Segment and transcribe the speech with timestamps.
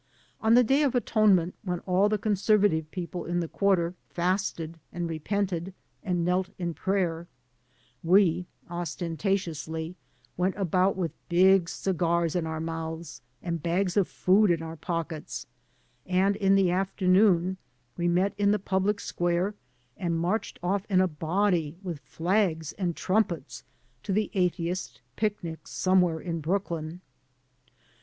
[0.41, 5.07] On the Day of Atonement, when all the conservative people of the quarter fasted and
[5.07, 7.27] repented and knelt in prayer,
[8.03, 9.95] we ostentatiously
[10.37, 15.45] went about with big cigars in our mouths and bags of food in our pockets;
[16.07, 17.57] and in the afternoon
[17.95, 19.53] we met in the public square
[19.97, 23.63] and marched off in a body with flags and trumpets
[24.01, 27.01] to the atheist picnic somewhere in Brooklyn.